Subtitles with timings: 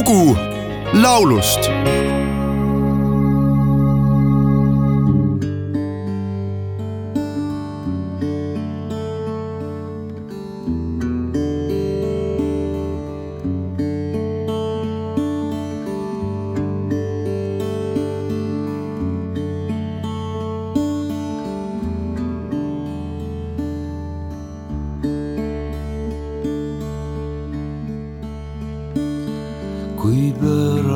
[0.00, 0.36] lugu
[0.92, 1.60] laulust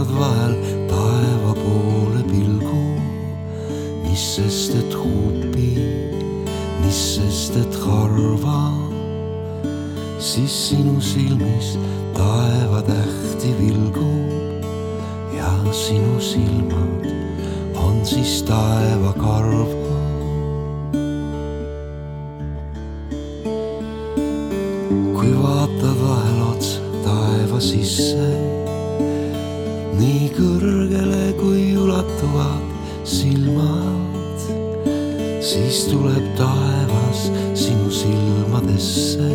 [0.04, 0.54] pöörad vahel
[0.88, 3.00] taeva poole pilgu,
[4.02, 5.78] mis sest, et huupi,
[6.82, 8.72] mis sest, et harva,
[10.18, 11.78] siis sinu silmis
[12.14, 14.64] taevatähti vilgub
[15.36, 17.06] ja sinu silmad
[17.74, 19.72] on siis taevakarv
[25.14, 28.43] kui vaatad vahel otsa taeva sisse,
[30.24, 32.62] nii kõrgele kui ulatuvad
[33.04, 34.44] silmad,
[35.44, 39.28] siis tuleb taevas sinu silmadesse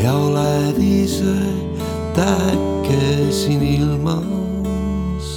[0.00, 1.36] ja oled ise
[2.16, 5.28] täheke siin ilmas.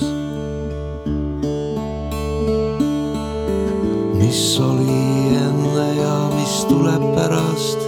[4.16, 5.04] mis oli
[5.44, 7.84] enne ja mis tuleb pärast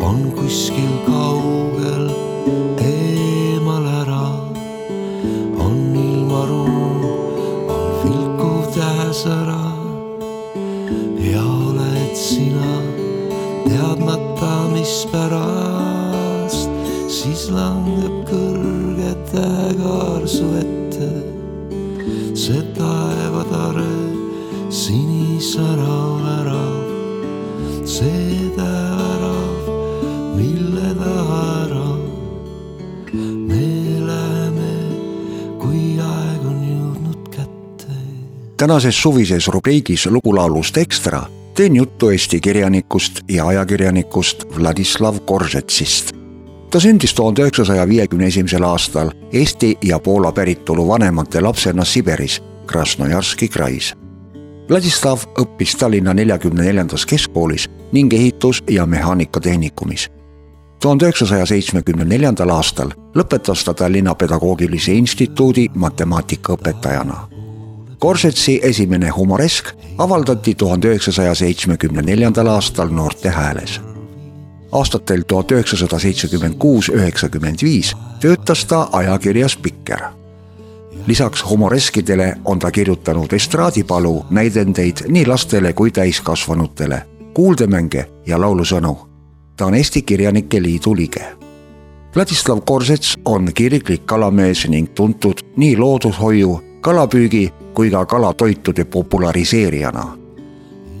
[0.00, 1.57] on kuskil kaugel
[13.78, 16.70] teadmata, mispärast,
[17.10, 21.10] siis langeb kõrge tähekaar su ette.
[22.38, 23.86] see taevatare
[24.70, 26.76] sinisärav värav,
[27.86, 29.70] see tähevärav
[30.38, 31.90] mille taha ära
[33.48, 33.70] me
[34.10, 34.74] läheme,
[35.62, 37.98] kui aeg on jõudnud kätte.
[38.56, 46.12] tänases suvises rubriigis Lugulaulust Ekstra teen juttu Eesti kirjanikust ja ajakirjanikust Vladislav Koržetsist.
[46.70, 53.48] ta sündis tuhande üheksasaja viiekümne esimesel aastal Eesti ja Poola päritolu vanemate lapsena Siberis, Krasnojarski
[53.48, 53.94] krais.
[54.70, 60.08] Vladislav õppis Tallinna neljakümne neljandas keskkoolis ning ehitus- ja mehaanikatehnikkumis
[60.82, 67.37] tuhande üheksasaja seitsmekümne neljandal aastal lõpetas ta Tallinna Pedagoogilise Instituudi matemaatikaõpetajana.
[67.98, 73.80] Korsetsi esimene humoresk avaldati tuhande üheksasaja seitsmekümne neljandal aastal Noorte Hääles.
[74.72, 80.00] aastatel tuhat üheksasada seitsekümmend kuus, üheksakümmend viis töötas ta ajakirjas Pikker.
[81.06, 87.02] lisaks humoreskidele on ta kirjutanud estraadipalu näidendeid nii lastele kui täiskasvanutele,
[87.34, 89.08] kuuldemänge ja laulusõnu
[89.58, 91.24] ta on Eesti Kirjanike Liidu liige.
[92.14, 100.18] Vladislav Korsets on kirglik kalamees ning tuntud nii loodushoiu, kalapüügi kui ka kalatoitude populariseerijana.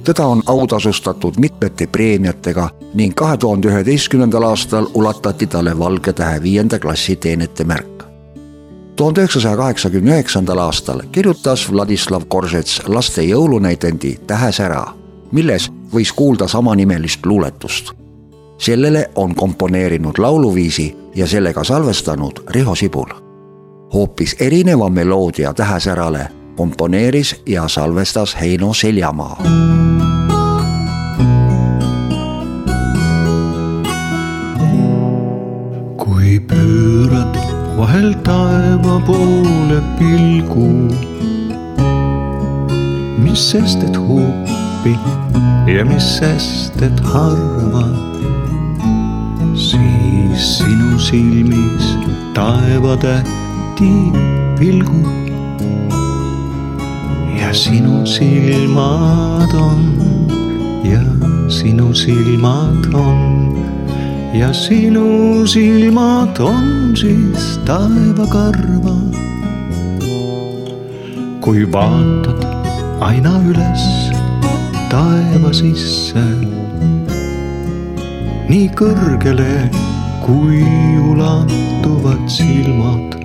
[0.04, 6.78] teda on autasustatud mitmete preemiatega ning kahe tuhande üheteistkümnendal aastal ulatati talle Valge Tähe viienda
[6.78, 8.04] klassi teenetemärk.
[8.96, 14.86] tuhande üheksasaja kaheksakümne üheksandal aastal kirjutas Vladislav Korsets laste jõulunäidendi Tähesära,
[15.32, 17.98] milles võis kuulda samanimelist luuletust
[18.58, 23.27] sellele on komponeerinud lauluviisi ja sellega salvestanud Riho Sibul.
[23.94, 29.42] Hoopis erineva meloodia Tähesärale komponeeris ja salvestas Heino Seljamaa.
[35.96, 37.38] kui pöörad
[37.76, 40.68] vahel taeva poole pilgu,
[43.18, 44.98] mis sest, et huupi
[45.76, 47.86] ja mis sest, et harva
[49.54, 51.94] siis sinu silmis
[53.78, 54.12] taevatähti
[54.60, 55.06] vilgub.
[57.40, 59.82] ja sinu silmad on
[60.84, 61.00] ja
[61.48, 63.64] sinu silmad on
[64.34, 68.96] ja sinu silmad on siis taevakarva.
[71.40, 72.44] kui vaatad
[73.00, 73.84] aina üles
[74.90, 76.24] taeva sisse
[78.48, 79.68] nii kõrgele,
[80.24, 80.64] kui
[81.10, 83.17] ulatuvad silmad.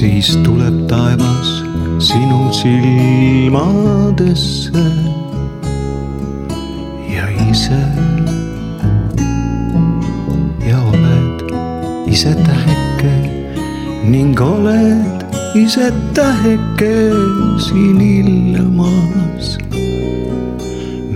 [0.00, 1.48] Siis tuleb taevas
[2.00, 3.52] sinu silmadesse
[7.14, 7.82] ja ise
[10.64, 11.44] ja oled
[12.08, 13.12] ise täheke
[14.08, 15.20] ning oled
[15.54, 16.96] ise täheke
[17.68, 19.58] siin ilmas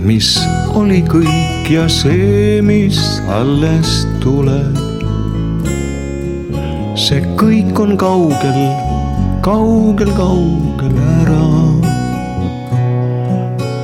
[0.05, 0.35] mis
[0.77, 3.01] oli kõik ja see, mis
[3.33, 4.84] alles tuleb,
[6.95, 8.59] see kõik on kaugel,
[9.43, 11.43] kaugel, kaugel ära.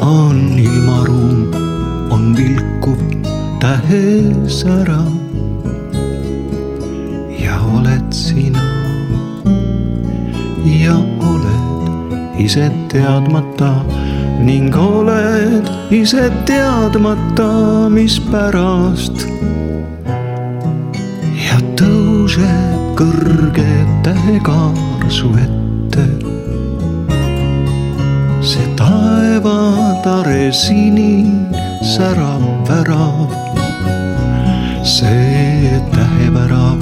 [0.08, 1.52] on ilmaruum,
[2.10, 3.02] on vilkuv
[3.60, 5.04] tähesära.
[7.36, 8.64] ja oled sina
[10.64, 13.74] ja oled ise teadmata
[14.40, 17.52] ning oled ise teadmata,
[17.92, 19.28] mispärast.
[21.36, 23.74] ja tõuseb kõrge
[24.06, 26.06] tähekaar su ette.
[28.42, 33.34] see taevatare sinisärav värav,
[34.86, 36.80] see tähevärav,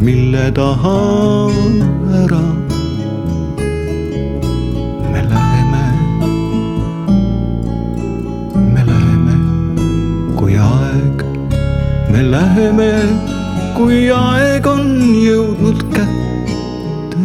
[0.00, 0.98] mille taha
[2.22, 2.44] ära
[5.12, 5.86] me läheme,
[10.36, 11.16] kui aeg
[14.72, 14.86] on
[15.20, 17.18] jõudnud kätte.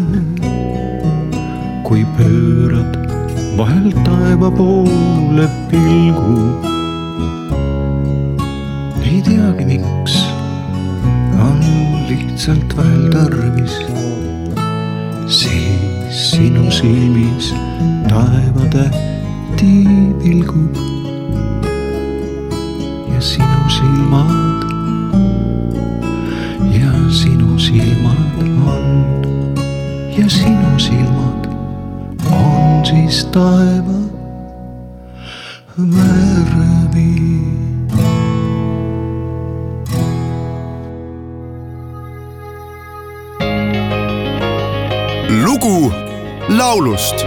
[1.88, 2.98] kui pöörad
[3.58, 6.36] vahel taeva poole pilgu.
[9.04, 10.18] ei teagi, miks
[11.40, 11.62] on
[12.10, 13.78] lihtsalt vahel tarvis,
[15.28, 17.54] siis sinu silmis
[18.10, 19.72] taevatähti
[20.20, 20.76] pilgub
[23.14, 24.71] ja sinu silmad
[30.18, 31.48] ja sinu silmad
[32.32, 34.02] on siis taeva
[35.78, 37.42] värvi.
[45.44, 45.94] lugu
[46.50, 47.26] laulust